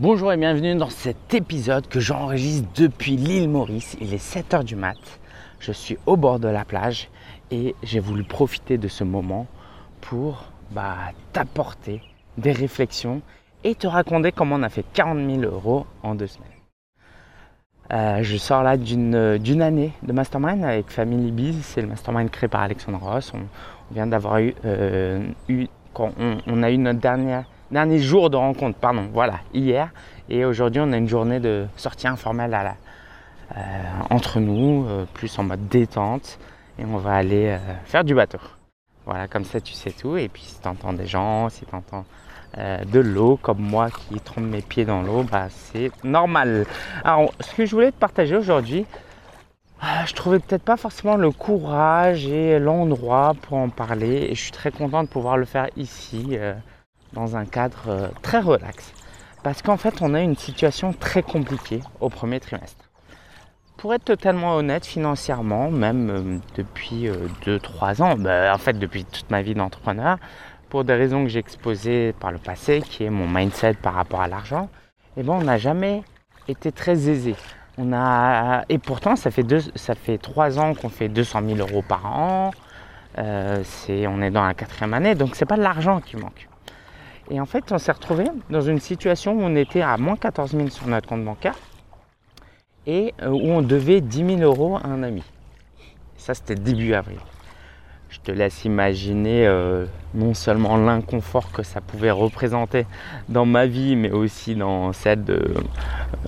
[0.00, 3.96] Bonjour et bienvenue dans cet épisode que j'enregistre depuis l'île Maurice.
[4.00, 4.98] Il est 7h du mat.
[5.60, 7.08] Je suis au bord de la plage
[7.52, 9.46] et j'ai voulu profiter de ce moment
[10.00, 10.96] pour bah,
[11.32, 12.02] t'apporter
[12.38, 13.22] des réflexions
[13.62, 16.48] et te raconter comment on a fait 40 000 euros en deux semaines.
[17.92, 21.62] Euh, je sors là d'une année de mastermind avec Family Biz.
[21.62, 23.32] C'est le mastermind créé par Alexandre Ross.
[23.32, 25.24] On, vient d'avoir eu, euh,
[25.96, 27.44] on, a eu notre dernière,
[27.74, 29.90] dernier jour de rencontre, pardon, voilà, hier.
[30.30, 32.76] Et aujourd'hui, on a une journée de sortie informelle à la,
[33.56, 33.60] euh,
[34.08, 36.38] entre nous, plus en mode détente.
[36.78, 38.38] Et on va aller faire du bateau.
[39.06, 40.16] Voilà, comme ça, tu sais tout.
[40.16, 42.04] Et puis, si tu entends des gens, si tu entends
[42.56, 46.66] euh, de l'eau, comme moi qui trompe mes pieds dans l'eau, bah, c'est normal.
[47.04, 48.86] Alors, ce que je voulais te partager aujourd'hui,
[49.80, 54.28] ah, je trouvais peut-être pas forcément le courage et l'endroit pour en parler.
[54.30, 56.54] Et je suis très content de pouvoir le faire ici, euh,
[57.14, 58.92] dans un cadre euh, très relax.
[59.42, 62.90] Parce qu'en fait, on a une situation très compliquée au premier trimestre.
[63.76, 67.08] Pour être totalement honnête, financièrement, même depuis
[67.44, 70.16] 2-3 ans, bah, en fait depuis toute ma vie d'entrepreneur,
[70.70, 74.22] pour des raisons que j'ai exposées par le passé, qui est mon mindset par rapport
[74.22, 74.68] à l'argent,
[75.16, 76.02] eh ben, on n'a jamais
[76.48, 77.36] été très aisé.
[77.78, 80.20] On a, et pourtant, ça fait, deux, ça fait
[80.58, 82.50] ans qu'on fait 200 000 euros par an.
[83.18, 86.48] Euh, on est dans la quatrième année, donc c'est pas de l'argent qui manque.
[87.30, 90.52] Et en fait, on s'est retrouvé dans une situation où on était à moins 14
[90.52, 91.56] 000 sur notre compte bancaire
[92.86, 95.22] et euh, où on devait 10 000 euros à un ami.
[96.16, 97.18] Ça, c'était début avril
[98.14, 102.86] je te laisse imaginer euh, non seulement l'inconfort que ça pouvait représenter
[103.28, 105.60] dans ma vie, mais aussi dans celle de euh,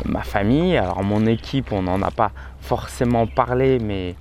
[0.05, 0.77] ma famille.
[0.77, 4.17] Alors mon équipe, on n'en a pas forcément parlé, mais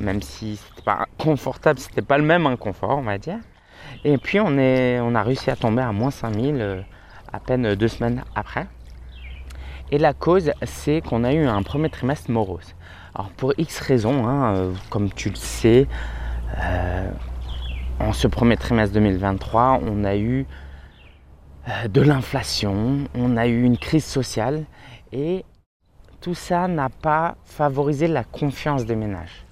[0.00, 3.38] même si c'était pas confortable, c'était pas le même inconfort, on va dire.
[4.04, 4.58] Et puis on,
[5.14, 6.82] a réussi à tomber à moins 5000 euh,
[7.32, 8.66] à peine deux semaines après.
[9.90, 12.74] Et la cause, c'est qu'on a eu un premier trimestre morose.
[13.14, 15.86] Alors pour X raisons, hein, comme tu le sais,
[16.58, 17.10] euh,
[18.00, 20.46] en ce premier trimestre 2023, on a eu
[21.68, 24.64] euh, de l'inflation, on a eu une crise sociale
[25.12, 25.44] et
[26.20, 29.44] tout ça n'a pas favorisé la confiance des ménages.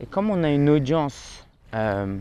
[0.00, 2.18] Et comme on a une audience, euh,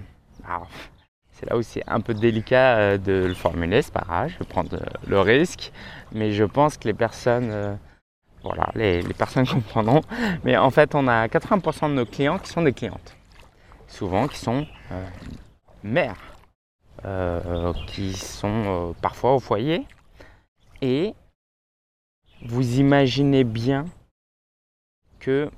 [1.43, 4.79] c'est là aussi un peu délicat de le formuler, c'est pas grave, je vais prendre
[5.07, 5.71] le risque,
[6.11, 7.77] mais je pense que les personnes,
[8.43, 10.01] voilà, les, personnes comprendront.
[10.43, 13.15] Mais en fait, on a 80% de nos clients qui sont des clientes
[13.93, 15.07] souvent qui sont euh,
[15.83, 16.35] mères,
[17.05, 19.85] euh, qui sont euh, parfois au foyer.
[20.81, 21.13] Et
[22.43, 23.85] vous imaginez bien
[25.19, 25.49] que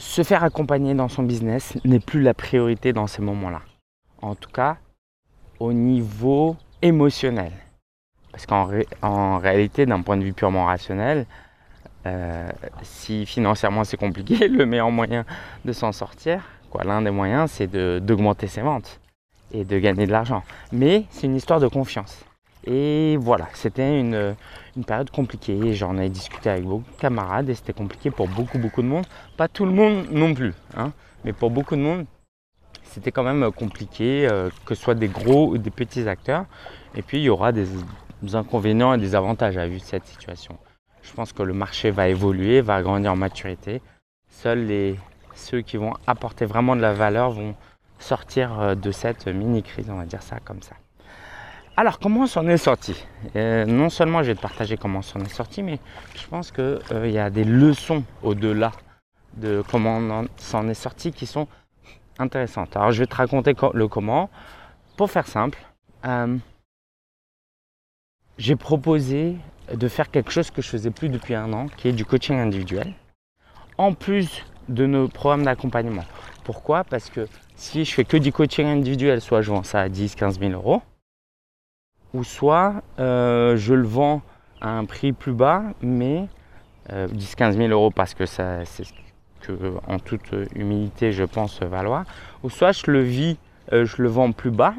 [0.00, 3.60] se faire accompagner dans son business n'est plus la priorité dans ces moments-là.
[4.22, 4.78] En tout cas,
[5.58, 7.52] au niveau émotionnel.
[8.32, 11.26] Parce qu'en réalité, d'un point de vue purement rationnel,
[12.06, 12.48] euh,
[12.82, 15.26] si financièrement c'est compliqué, le meilleur moyen
[15.66, 19.00] de s'en sortir, quoi, l'un des moyens, c'est d'augmenter ses ventes
[19.52, 20.42] et de gagner de l'argent.
[20.72, 22.24] Mais c'est une histoire de confiance.
[22.64, 24.36] Et voilà, c'était une,
[24.86, 25.74] période compliquée.
[25.74, 29.06] J'en ai discuté avec beaucoup de camarades et c'était compliqué pour beaucoup, beaucoup de monde.
[29.36, 30.92] Pas tout le monde non plus, hein,
[31.24, 32.06] mais pour beaucoup de monde,
[32.84, 36.44] c'était quand même compliqué, euh, que ce soit des gros ou des petits acteurs.
[36.94, 37.68] Et puis, il y aura des
[38.32, 40.58] inconvénients et des avantages à vue de cette situation.
[41.02, 43.80] Je pense que le marché va évoluer, va grandir en maturité.
[44.28, 44.96] Seuls les,
[45.34, 47.54] ceux qui vont apporter vraiment de la valeur vont
[47.98, 50.74] sortir euh, de cette mini-crise, on va dire ça comme ça.
[51.80, 52.94] Alors, comment on s'en est sorti?
[53.36, 55.78] Euh, Non seulement je vais te partager comment on s'en est sorti, mais
[56.14, 58.72] je pense qu'il euh, y a des leçons au-delà
[59.38, 61.48] de comment on s'en est sorti qui sont
[62.18, 62.76] intéressantes.
[62.76, 64.28] Alors, je vais te raconter le comment.
[64.98, 65.58] Pour faire simple,
[68.36, 69.36] j'ai proposé
[69.72, 72.36] de faire quelque chose que je faisais plus depuis un an, qui est du coaching
[72.36, 72.92] individuel,
[73.78, 76.04] en plus de nos programmes d'accompagnement.
[76.44, 76.84] Pourquoi?
[76.84, 77.26] Parce que
[77.56, 80.52] si je fais que du coaching individuel, soit je vends ça à 10, 15 000
[80.52, 80.82] euros,
[82.14, 84.22] ou soit euh, je le vends
[84.60, 86.28] à un prix plus bas, mais
[86.88, 88.82] 10, euh, 15 000 euros parce que c'est ce
[89.40, 89.52] que,
[89.86, 92.04] en toute humilité, je pense valoir,
[92.42, 93.38] ou soit je le vis,
[93.72, 94.74] euh, je le vends plus bas,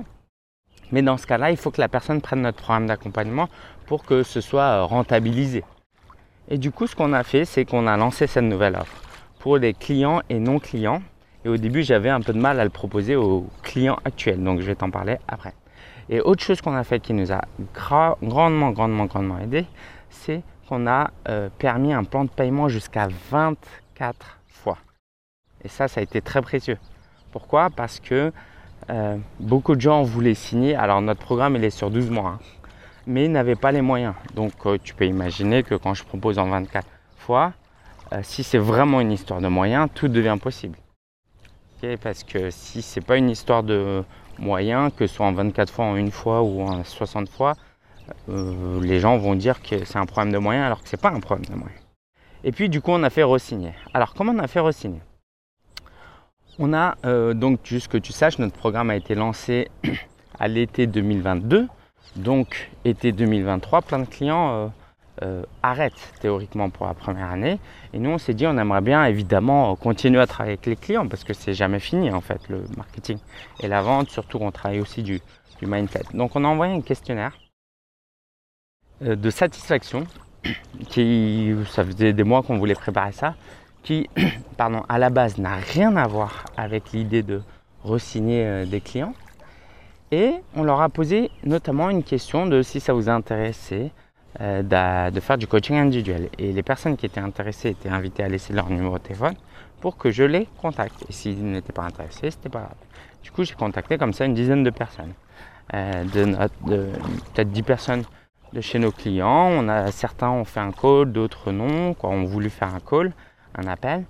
[0.91, 3.47] mais dans ce cas-là, il faut que la personne prenne notre programme d'accompagnement
[3.85, 5.63] pour que ce soit euh, rentabilisé.
[6.49, 9.01] Et du coup, ce qu'on a fait, c'est qu'on a lancé cette nouvelle offre
[9.39, 11.01] pour les clients et non clients.
[11.45, 14.43] Et au début, j'avais un peu de mal à le proposer aux clients actuels.
[14.43, 15.53] Donc, je vais t'en parler après.
[16.11, 17.41] Et autre chose qu'on a fait qui nous a
[17.73, 19.65] grandement, grandement, grandement aidé,
[20.09, 24.77] c'est qu'on a euh, permis un plan de paiement jusqu'à 24 fois.
[25.63, 26.77] Et ça, ça a été très précieux.
[27.31, 27.69] Pourquoi?
[27.69, 28.33] Parce que
[28.89, 30.75] euh, beaucoup de gens voulaient signer.
[30.75, 32.31] Alors notre programme il est sur 12 mois.
[32.31, 32.39] Hein.
[33.07, 34.13] mais n'avaient pas les moyens.
[34.35, 36.85] Donc euh, tu peux imaginer que quand je propose en 24
[37.17, 37.53] fois,
[38.23, 40.77] si c'est vraiment une histoire de moyens, tout devient possible.
[42.03, 44.03] parce que si c'est pas une histoire de
[44.41, 47.53] moyens, que ce soit en 24 fois, en une fois ou en 60 fois,
[48.29, 51.11] euh, les gens vont dire que c'est un problème de moyens alors que c'est pas
[51.11, 51.79] un problème de moyens.
[52.43, 53.73] Et puis du coup on a fait re-signer.
[53.93, 55.01] Alors comment on a fait re-signer?
[56.59, 56.95] On a
[57.33, 59.69] donc juste que tu saches, notre programme a été lancé
[60.39, 61.67] à l'été 2022.
[62.17, 64.71] Donc, été 2023, plein de clients
[65.21, 67.59] euh, euh, arrêtent théoriquement pour la première année.
[67.93, 71.07] Et nous, on s'est dit, on aimerait bien évidemment continuer à travailler avec les clients
[71.07, 73.17] parce que c'est jamais fini en fait, le marketing
[73.59, 74.09] et la vente.
[74.09, 75.21] Surtout, on travaille aussi du,
[75.61, 76.01] mindset.
[76.15, 77.37] Donc, on a envoyé un questionnaire
[79.03, 80.05] euh, de satisfaction
[80.89, 83.35] qui, ça faisait des mois qu'on voulait préparer ça,
[83.83, 84.09] qui,
[84.57, 87.43] pardon, à la base n'a rien à voir avec l'idée de
[87.83, 89.13] re-signer des clients.
[90.09, 93.89] Et on leur a posé notamment une question de si ça vous intéressait euh,
[94.39, 96.29] de faire du coaching individuel.
[96.37, 99.35] Et les personnes qui étaient intéressées étaient invitées à laisser leur numéro de téléphone
[99.81, 101.03] pour que je les contacte.
[101.09, 102.75] Et s'ils n'étaient pas intéressés, c'était pas grave.
[103.23, 105.13] Du coup, j'ai contacté comme ça une dizaine de personnes.
[105.73, 106.89] Euh, de,
[107.33, 108.03] peut-être 10 personnes
[108.53, 109.49] de chez nos clients.
[109.51, 113.13] On a, certains ont fait un call, d'autres non, quoi, ont voulu faire un call,
[113.55, 114.05] un appel.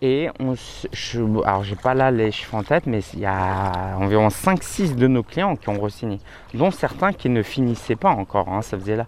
[0.00, 0.54] Et on,
[0.92, 4.96] je, alors j'ai pas là les chiffres en tête, mais il y a environ 5-6
[4.96, 6.18] de nos clients qui ont re-signé,
[6.54, 8.48] dont certains qui ne finissaient pas encore.
[8.48, 9.06] Hein, ça faisait là,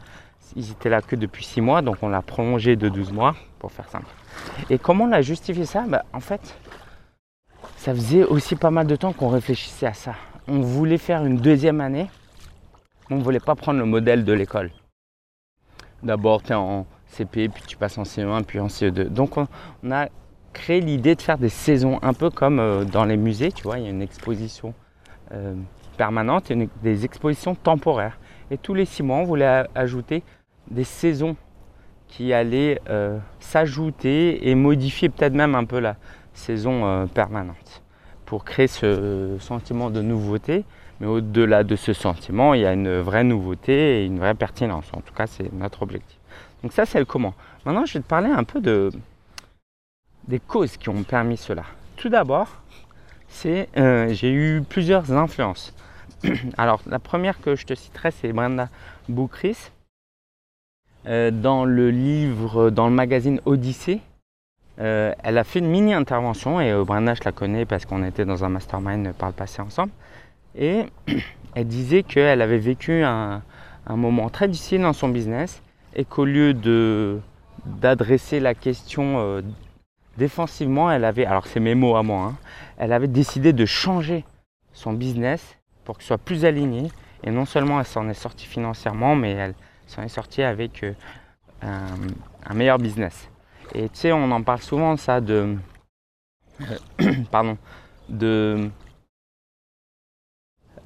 [0.56, 3.72] ils étaient là que depuis 6 mois, donc on l'a prolongé de 12 mois pour
[3.72, 4.06] faire simple.
[4.70, 5.84] Et comment on a justifié ça?
[5.88, 6.54] Bah, En fait,
[7.76, 10.14] ça faisait aussi pas mal de temps qu'on réfléchissait à ça.
[10.48, 12.10] On voulait faire une deuxième année,
[13.10, 14.70] on ne voulait pas prendre le modèle de l'école.
[16.02, 19.08] D'abord, tu es en CP, puis tu passes en CE1, puis en CE2.
[19.08, 19.46] Donc on
[19.90, 20.08] a
[20.52, 23.78] créé l'idée de faire des saisons, un peu comme euh, dans les musées, tu vois,
[23.78, 24.72] il y a une exposition
[25.32, 25.54] euh,
[25.96, 28.18] permanente et des expositions temporaires.
[28.50, 30.22] Et tous les six mois, on voulait ajouter
[30.70, 31.36] des saisons
[32.08, 35.96] qui allaient euh, s'ajouter et modifier peut-être même un peu la
[36.32, 37.82] saison permanente
[38.26, 40.64] pour créer ce sentiment de nouveauté.
[41.00, 44.86] Mais au-delà de ce sentiment, il y a une vraie nouveauté et une vraie pertinence.
[44.92, 46.18] En tout cas, c'est notre objectif.
[46.62, 47.34] Donc ça, c'est le comment.
[47.64, 48.90] Maintenant, je vais te parler un peu de,
[50.28, 51.64] des causes qui ont permis cela.
[51.96, 52.48] Tout d'abord,
[53.28, 55.74] c'est euh, j'ai eu plusieurs influences.
[56.56, 58.68] Alors la première que je te citerai, c'est Brenda
[59.08, 59.70] Boukris.
[61.06, 64.00] Euh, dans le livre, dans le magazine Odyssée,
[64.80, 68.24] euh, elle a fait une mini intervention et Brenda je la connais parce qu'on était
[68.24, 69.92] dans un mastermind par le passé ensemble.
[70.56, 70.84] Et
[71.54, 73.42] elle disait qu'elle avait vécu un,
[73.86, 75.62] un, moment très difficile dans son business
[75.94, 77.20] et qu'au lieu de
[77.66, 79.42] d'adresser la question
[80.18, 82.36] défensivement, elle avait, alors c'est mes mots à moi, hein,
[82.76, 84.24] elle avait décidé de changer
[84.72, 86.90] son business pour qu'il soit plus aligné.
[87.22, 89.54] Et non seulement elle s'en est sortie financièrement, mais elle
[89.86, 90.92] s'en est sortie avec euh,
[91.62, 93.28] un, meilleur business.
[93.74, 95.56] Et tu sais, on en parle souvent ça de,
[97.30, 97.56] pardon,
[98.08, 98.68] de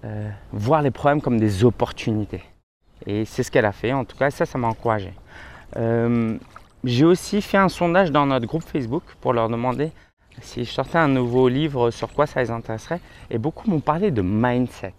[0.05, 2.45] euh, voir les problèmes comme des opportunités.
[3.07, 3.93] Et c'est ce qu'elle a fait.
[3.93, 5.13] En tout cas, ça, ça m'a encouragé.
[5.77, 6.39] Euh,
[6.85, 9.91] j'ai aussi fait un sondage dans notre groupe Facebook pour leur demander
[10.43, 13.01] si je sortais un nouveau livre, sur quoi ça les intéresserait?
[13.31, 14.95] Et beaucoup m'ont parlé de mindset.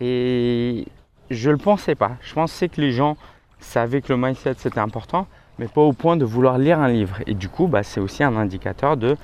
[0.00, 0.86] Et
[1.30, 2.12] je ne le pensais pas.
[2.20, 3.16] Je pensais que les gens
[3.58, 5.26] savaient que le mindset c'était important,
[5.58, 7.18] mais pas au point de vouloir lire un livre.
[7.26, 9.16] Et du coup, bah, c'est aussi un indicateur de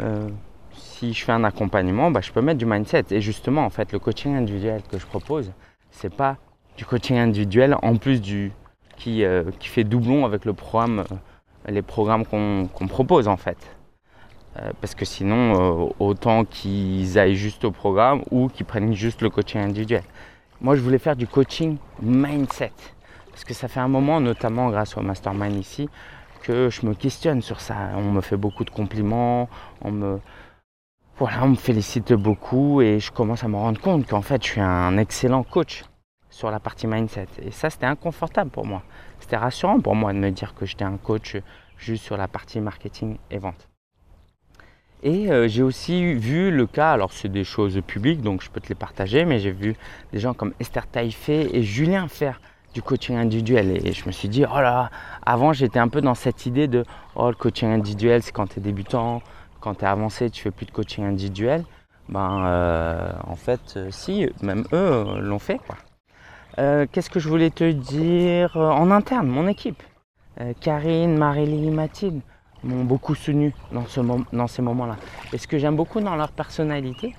[0.00, 0.28] euh,
[0.72, 3.04] si je fais un accompagnement, bah, je peux mettre du mindset.
[3.10, 5.52] Et justement, en fait, le coaching individuel que je propose,
[5.90, 6.36] c'est pas
[6.76, 8.52] du coaching individuel en plus du
[9.08, 13.58] euh, qui, fait doublon avec le programme, euh, les programmes qu'on propose en fait.
[14.58, 19.30] Euh, parce que sinon, autant qu'ils aillent juste au programme ou qu'ils prennent juste le
[19.30, 20.02] coaching individuel.
[20.60, 22.72] Moi, je voulais faire du coaching mindset.
[23.30, 25.88] Parce que ça fait un moment, notamment grâce au mastermind ici,
[26.42, 27.74] que je me questionne sur ça.
[27.96, 29.48] On me fait beaucoup de compliments,
[29.80, 30.20] on me,
[31.16, 34.50] voilà, on me félicite beaucoup et je commence à me rendre compte qu'en fait, je
[34.50, 35.84] suis un excellent coach
[36.30, 37.28] sur la partie mindset.
[37.40, 38.82] Et ça, c'était inconfortable pour moi.
[39.18, 41.36] C'était rassurant pour moi de me dire que j'étais un coach
[41.76, 43.71] juste sur la partie marketing et vente.
[45.02, 48.60] Et euh, j'ai aussi vu le cas, alors c'est des choses publiques, donc je peux
[48.60, 49.74] te les partager, mais j'ai vu
[50.12, 52.40] des gens comme Esther Taïfé et Julien faire
[52.72, 53.84] du coaching individuel.
[53.84, 54.90] Et je me suis dit, oh là,
[55.26, 56.84] avant j'étais un peu dans cette idée de,
[57.16, 59.22] oh le coaching individuel, c'est quand tu es débutant,
[59.60, 61.64] quand tu es avancé, tu fais plus de coaching individuel.
[62.08, 65.76] Ben, euh, en fait, euh, si, même eux l'ont fait, quoi.
[66.92, 69.82] Qu'est-ce que je voulais te dire En interne, mon équipe?
[70.60, 72.20] Karine, Marélie, Mathilde
[72.64, 74.96] m'ont beaucoup soutenu dans, ce dans ces moments-là.
[75.32, 77.14] Et ce que j'aime beaucoup dans leur personnalité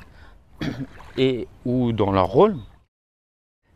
[1.18, 2.56] et ou dans leur rôle,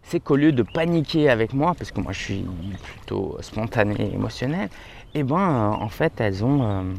[0.03, 2.45] c'est qu'au lieu de paniquer avec moi, parce que moi je suis
[2.81, 4.69] plutôt spontané émotionnel,
[5.13, 6.93] et eh ben en fait elles ont,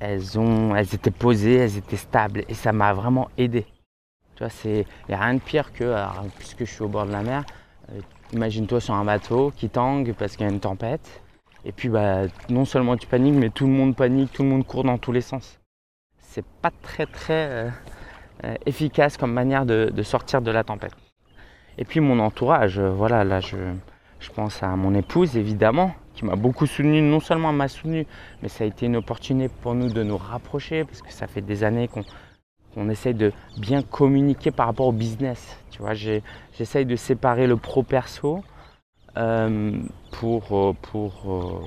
[0.00, 3.66] elles ont, elles étaient posées, elles étaient stables et ça m'a vraiment aidé.
[4.34, 5.94] Tu vois, c'est, il n'y a rien de pire que,
[6.38, 7.44] puisque je suis au bord de la mer,
[8.32, 11.22] imagine-toi sur un bateau qui tangue parce qu'il y a une tempête.
[11.64, 14.66] Et puis bah, non seulement tu paniques, mais tout le monde panique, tout le monde
[14.66, 15.60] court dans tous les sens.
[16.18, 17.70] C'est pas très très euh,
[18.44, 20.94] euh, efficace comme manière de, sortir de la tempête.
[21.78, 23.56] Et puis mon entourage, euh, voilà, là je,
[24.34, 28.06] pense à mon épouse évidemment, qui m'a beaucoup soutenu, non seulement m'a soutenu,
[28.42, 31.40] mais ça a été une opportunité pour nous de nous rapprocher, parce que ça fait
[31.40, 35.58] des années qu'on essaye de bien communiquer par rapport au business.
[35.70, 38.42] Tu vois, j'essaye de séparer le pro-perso
[39.14, 41.66] pour, euh, pour, euh,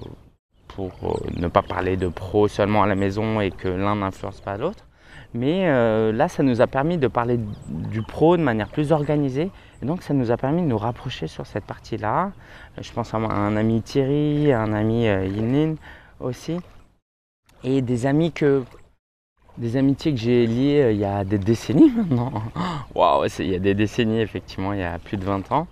[0.68, 4.58] pour ne pas parler de pro seulement à la maison et que l'un n'influence pas
[4.58, 4.86] l'autre.
[5.34, 5.68] Mais
[6.14, 7.38] là, ça nous a permis de parler
[7.68, 9.52] du pro de manière plus organisée.
[9.82, 12.32] Et donc, ça nous a permis de nous rapprocher sur cette partie-là.
[12.80, 15.76] Je pense à un ami Thierry, un ami Yinlin
[16.22, 16.58] aussi.
[17.64, 18.64] Et des amis que.
[19.58, 22.32] Des amitiés que j'ai liées il y a des décennies maintenant.
[22.96, 25.68] Waouh, il y a des décennies, effectivement, il y a plus de 20 ans.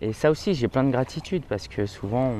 [0.00, 2.32] Et ça aussi, j'ai plein de gratitude parce que souvent,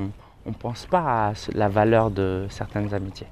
[0.45, 3.29] on ne pense pas à la valeur de certaines amitiés.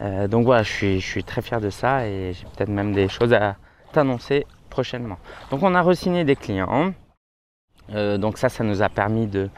[0.00, 3.32] Euh, donc voilà, je suis, très fier de ça et j'ai peut-être même des choses
[3.32, 3.56] à
[3.92, 5.18] t'annoncer prochainement.
[5.50, 6.92] Donc on a re-signé des clients.
[7.90, 9.50] Euh, donc ça, ça nous a permis de,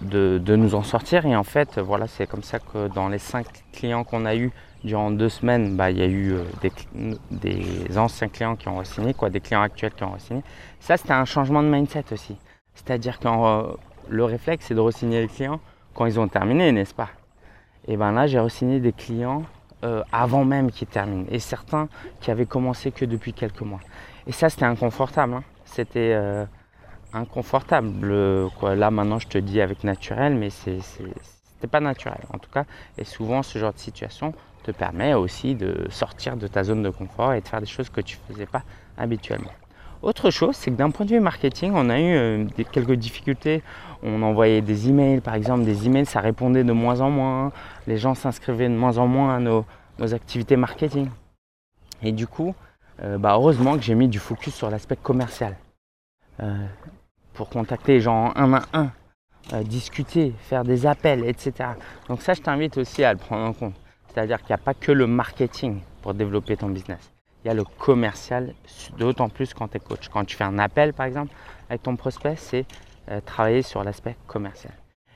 [0.00, 1.26] de, nous en sortir.
[1.26, 4.52] Et en fait, voilà, c'est comme ça que dans les cinq clients qu'on a eu
[4.84, 9.14] durant deux semaines, bah, il y a eu euh, des, anciens clients qui ont re-signé,
[9.14, 10.42] quoi, des clients actuels qui ont re-signé.
[10.80, 12.36] Ça, c'était un changement de mindset aussi.
[12.76, 13.62] C'est-à-dire que euh,
[14.08, 15.60] le réflexe, c'est de re-signer les clients
[15.94, 17.08] quand ils ont terminé, n'est-ce pas?
[17.88, 19.42] Et bien là, j'ai re-signé des clients
[19.84, 21.26] euh, avant même qu'ils terminent.
[21.30, 21.88] Et certains
[22.20, 23.80] qui avaient commencé que depuis quelques mois.
[24.26, 25.34] Et ça, c'était inconfortable.
[25.34, 25.44] Hein.
[25.64, 26.44] C'était euh,
[27.12, 28.48] inconfortable.
[28.62, 32.64] Là, maintenant, je te dis avec naturel, mais c'était pas naturel en tout cas.
[32.98, 36.90] Et souvent, ce genre de situation te permet aussi de sortir de ta zone de
[36.90, 38.62] confort et de faire des choses que tu faisais pas
[38.98, 39.52] habituellement.
[40.06, 43.64] Autre chose, c'est que d'un point de vue marketing, on a eu euh, quelques difficultés.
[44.04, 47.50] On envoyait des emails, par exemple, des emails, ça répondait de moins en moins.
[47.88, 49.64] Les gens s'inscrivaient de moins en moins à nos,
[50.14, 51.08] activités marketing.
[52.04, 52.54] Et du coup,
[53.02, 55.56] euh, bah, heureusement que j'ai mis du focus sur l'aspect commercial.
[56.38, 56.54] Euh,
[57.34, 61.70] pour contacter les gens un à un, discuter, faire des appels, etc.
[62.08, 63.74] Donc ça, je t'invite aussi à le prendre en compte.
[64.06, 67.15] C'est-à-dire qu'il n'y a pas que le marketing pour développer ton business
[67.46, 68.54] il y a le commercial,
[68.98, 70.08] d'autant plus quand tu es coach.
[70.08, 71.32] Quand tu fais un appel, par exemple,
[71.70, 72.66] avec ton prospect, c'est
[73.08, 74.72] euh, travailler sur l'aspect commercial.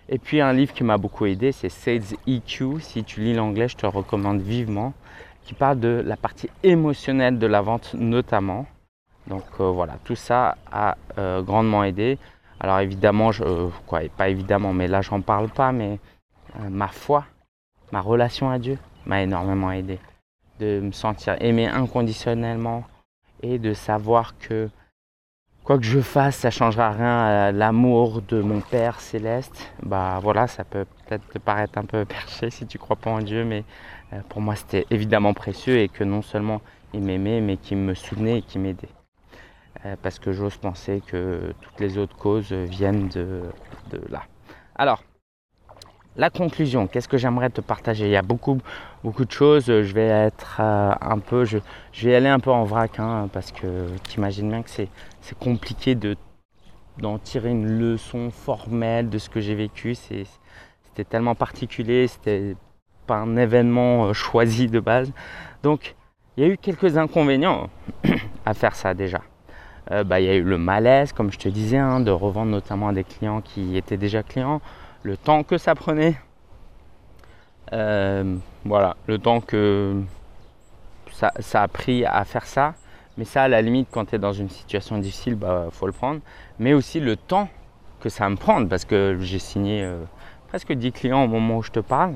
[0.08, 2.80] Et puis un livre qui m'a beaucoup aidé, c'est Sales EQ.
[2.82, 4.92] Si tu lis l'anglais, je te recommande vivement,
[5.42, 8.66] qui parle de la partie émotionnelle de la vente notamment.
[9.26, 12.16] Donc euh, voilà, tout ça a euh, grandement aidé.
[12.60, 13.42] Alors évidemment, je,
[13.88, 15.98] quoi, pas évidemment, mais là j'en parle pas, mais
[16.68, 17.24] ma foi,
[17.90, 19.98] ma relation à Dieu m'a énormément aidé
[20.60, 22.84] de me sentir aimé inconditionnellement
[23.42, 24.68] et de savoir que
[25.64, 29.72] quoi que je fasse, ça changera rien à l'amour de mon Père céleste.
[29.82, 33.20] Bah voilà, ça peut peut-être te paraître un peu perché si tu crois pas en
[33.20, 33.64] Dieu, mais
[34.12, 36.60] euh, pour moi c'était évidemment précieux et que non seulement
[36.92, 38.88] il m'aimait, mais qu'il me soutenait et qu'il m'aidait.
[39.86, 43.42] Euh, parce que j'ose penser que toutes les autres causes viennent de
[44.10, 44.24] là.
[44.74, 45.02] Alors,
[46.16, 48.06] la conclusion, qu'est-ce que j'aimerais te partager?
[48.06, 48.58] Il y a beaucoup,
[49.04, 49.66] beaucoup de choses.
[49.66, 51.58] Je vais être euh, un peu, je,
[52.02, 54.88] vais aller un peu en vrac hein, parce que tu imagines bien que c'est,
[55.38, 56.16] compliqué de,
[56.98, 59.94] d'en tirer une leçon formelle de ce que j'ai vécu.
[59.94, 62.56] c'était tellement particulier, c'était
[63.06, 65.12] pas un événement euh, choisi de base.
[65.62, 65.94] Donc,
[66.36, 67.70] il y a eu quelques inconvénients
[68.44, 69.20] à faire ça déjà.
[69.92, 72.50] Euh, bah, il y a eu le malaise, comme je te disais, hein, de revendre
[72.50, 74.60] notamment à des clients qui étaient déjà clients
[75.02, 76.16] le temps que ça prenait.
[77.72, 80.02] Euh, voilà, le temps que
[81.12, 82.74] ça, a pris à faire ça.
[83.16, 85.92] Mais ça, à la limite, quand tu es dans une situation difficile, bah faut le
[85.92, 86.20] prendre.
[86.58, 87.48] Mais aussi le temps
[88.00, 90.02] que ça me prendre, parce que j'ai signé euh,
[90.48, 92.14] presque 10 clients au moment où je te parle.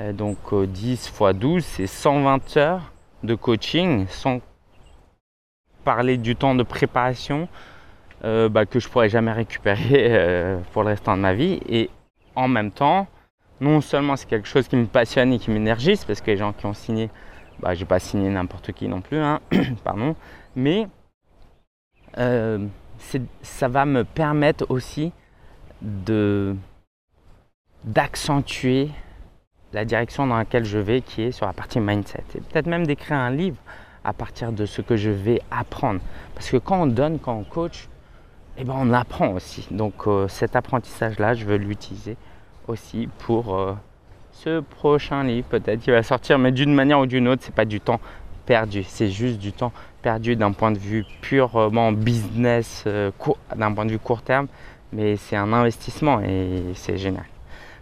[0.00, 4.40] Euh, donc 10 x 12, c'est 120 heures de coaching, sans
[5.84, 7.48] parler du temps de préparation
[8.22, 11.60] bah, que je pourrais jamais récupérer pour le restant de ma vie.
[11.68, 11.90] Et
[12.34, 13.06] en même temps,
[13.60, 16.52] non seulement c'est quelque chose qui me passionne et qui m'énergise, parce que les gens
[16.52, 17.10] qui ont signé,
[17.60, 19.40] bah, j'ai pas signé n'importe qui non plus, hein,
[19.84, 20.16] pardon,
[20.56, 20.88] mais
[22.18, 22.66] euh,
[23.42, 25.12] ça va me permettre aussi
[25.80, 26.56] de
[27.84, 28.90] d'accentuer
[29.72, 32.22] la direction dans laquelle je vais, qui est sur la partie mindset.
[32.34, 33.56] Et peut-être même d'écrire un livre
[34.04, 36.00] à partir de ce que je vais apprendre.
[36.34, 37.88] Parce que quand on donne, quand on coach,
[38.62, 39.66] et ben on apprend aussi.
[39.72, 42.16] Donc cet apprentissage-là, je veux l'utiliser
[42.68, 43.58] aussi pour
[44.30, 45.48] ce prochain livre.
[45.48, 47.98] Peut-être qu'il va sortir, mais d'une manière ou d'une autre, c'est pas du temps
[48.46, 48.84] perdu.
[48.84, 53.98] C'est juste du temps perdu d'un point de vue purement business, d'un point de vue
[53.98, 54.46] court terme,
[54.92, 57.24] mais c'est un investissement et c'est génial.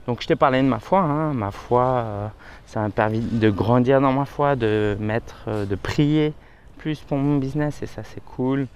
[0.07, 1.35] Donc je t'ai parlé de ma foi, hein.
[1.35, 2.29] ma foi, euh,
[2.67, 6.33] ça m'a permis de grandir dans ma foi, de mettre, euh, de prier
[6.79, 8.67] plus pour mon business et ça c'est cool.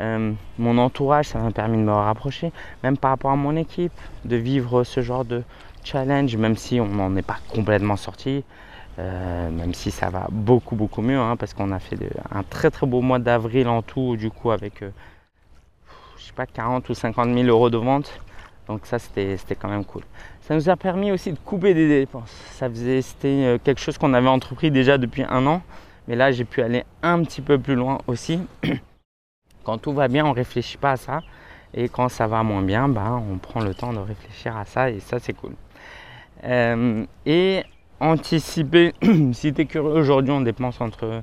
[0.00, 3.92] Euh, mon entourage, ça m'a permis de me rapprocher, même par rapport à mon équipe,
[4.24, 5.42] de vivre ce genre de
[5.84, 8.44] challenge, même si on n'en est pas complètement sorti,
[8.98, 11.98] même si ça va beaucoup beaucoup mieux, hein, parce qu'on a fait
[12.30, 16.88] un très très beau mois d'avril en tout, du coup avec, je sais pas, 40
[16.88, 18.20] ou 50 000 euros de vente.
[18.66, 20.02] Donc ça c'était quand même cool.
[20.42, 22.30] Ça nous a permis aussi de couper des dépenses.
[22.52, 25.62] Ça faisait, c'était euh, quelque chose qu'on avait entrepris déjà depuis un an.
[26.08, 28.38] Mais là, j'ai pu aller un petit peu plus loin aussi.
[29.66, 31.22] Quand tout va bien, on ne réfléchit pas à ça.
[31.74, 34.90] Et quand ça va moins bien, bah, on prend le temps de réfléchir à ça.
[34.90, 35.54] Et ça, c'est cool.
[36.44, 37.64] Euh, et
[37.98, 38.94] anticiper,
[39.32, 41.20] si tu es curieux, aujourd'hui, on dépense entre,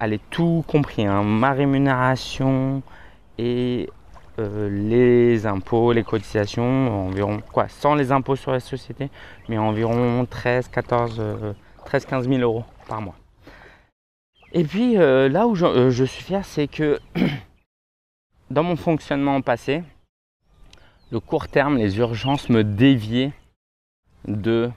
[0.00, 2.82] allez, tout compris, hein, ma rémunération
[3.38, 3.88] et
[4.40, 9.10] euh, les impôts, les cotisations, environ quoi, sans les impôts sur la société,
[9.48, 11.22] mais environ 13, 14,
[11.84, 13.14] 13, 15 000 euros par mois.
[14.56, 17.00] Et puis euh, là où euh, je, suis fier, c'est que
[18.50, 19.82] dans mon fonctionnement passé,
[21.10, 23.32] le court terme, les urgences me déviaient
[24.28, 24.70] de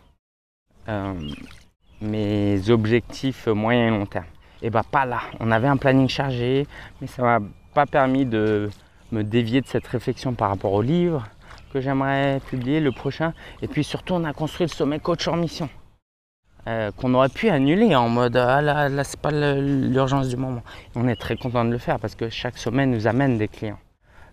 [2.02, 4.26] mes objectifs moyen et long terme.
[4.62, 5.22] Et bah pas là.
[5.40, 6.66] On avait un planning chargé,
[7.00, 7.40] mais ça m'a
[7.74, 8.70] pas permis de
[9.12, 11.28] me dévier de cette réflexion par rapport au livre
[11.72, 13.34] que j'aimerais publier, le prochain.
[13.62, 15.70] Et puis surtout, on a construit le sommet coach en mission.
[16.68, 20.64] Euh, qu'on aurait pu annuler en mode ah là, là c'est pas l'urgence du moment.
[20.96, 23.80] on est très content de le faire parce que chaque sommet nous amène des clients.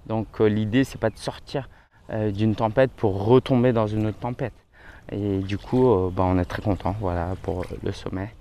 [0.07, 1.69] Donc euh, l'idée c'est pas de sortir
[2.11, 4.53] euh, d'une tempête pour retomber dans une autre tempête.
[5.13, 8.35] Et du coup bah, on est très content voilà pour le sommet.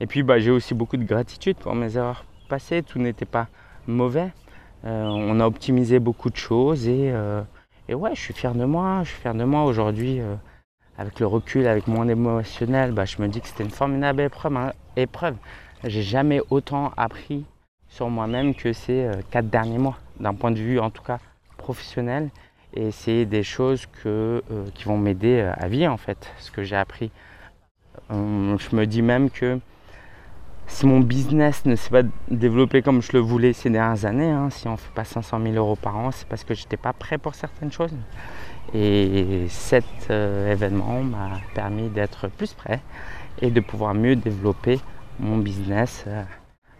[0.00, 2.82] Et puis bah, j'ai aussi beaucoup de gratitude pour mes erreurs passées.
[2.82, 3.46] Tout n'était pas
[3.86, 4.32] mauvais.
[4.82, 7.42] On a optimisé beaucoup de choses euh,
[7.88, 9.02] et, ouais, je suis fier de moi.
[9.04, 10.20] Je suis fier de moi aujourd'hui.
[10.98, 14.22] Euh, avec le recul, avec mon émotionnel, bah, je me dis que c'était une formidable
[14.22, 14.56] épreuve.
[14.56, 15.36] Hein, épreuve.
[15.84, 17.44] J'ai jamais autant appris
[17.88, 21.18] sur moi-même que ces quatre derniers mois, d'un point de vue en tout cas
[21.56, 22.30] professionnel.
[22.74, 27.10] Et c'est des choses qui vont m'aider à vie en fait, ce que j'ai appris.
[28.10, 29.60] je me dis même que
[30.68, 34.50] si mon business ne s'est pas développé comme je le voulais ces dernières années, hein,
[34.50, 36.76] si on ne fait pas 500 000 euros par an, c'est parce que je n'étais
[36.76, 37.94] pas prêt pour certaines choses.
[38.74, 42.80] Et cet euh, événement m'a permis d'être plus prêt
[43.40, 44.80] et de pouvoir mieux développer
[45.20, 46.22] mon business euh,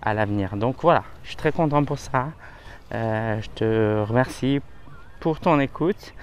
[0.03, 0.57] à l'avenir.
[0.57, 2.29] Donc voilà, je suis très content pour ça.
[2.92, 4.61] Euh, je te remercie
[5.20, 6.14] pour ton écoute,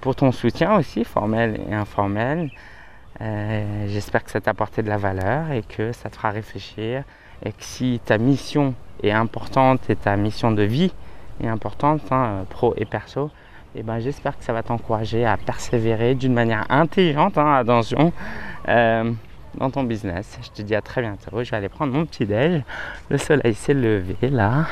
[0.00, 2.50] pour ton soutien aussi, formel et informel.
[3.86, 7.04] J'espère que ça t'a apporté de la valeur et que ça te fera réfléchir.
[7.44, 10.92] Et que si ta mission est importante et ta mission de vie
[11.40, 13.30] est importante, hein, pro et perso,
[13.74, 18.12] eh ben, j'espère que ça va t'encourager à persévérer d'une manière intelligente, hein, attention,
[18.68, 19.12] euh,
[19.54, 20.38] dans ton business.
[20.42, 21.42] Je te dis à très bientôt.
[21.42, 22.62] Je vais aller prendre mon petit déj.
[23.08, 24.66] Le soleil s'est levé là.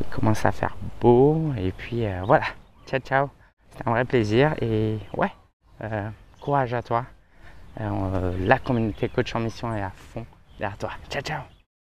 [0.00, 1.52] Il commence à faire beau.
[1.58, 2.46] Et puis euh, voilà.
[2.86, 3.30] Ciao, ciao.
[3.70, 4.54] C'était un vrai plaisir.
[4.60, 5.32] Et ouais,
[6.40, 7.04] courage à toi.
[7.80, 10.26] Euh, la communauté coach en mission est à fond
[10.58, 10.90] derrière toi.
[11.10, 11.57] Ciao, ciao